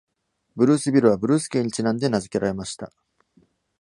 [0.55, 2.91] ブルースビルはブルース家にちなんで名付けられました。